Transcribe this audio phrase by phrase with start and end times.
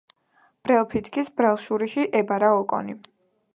[0.67, 2.99] ბრელ ფითქის ბრელ შურიში ებარა ოკონი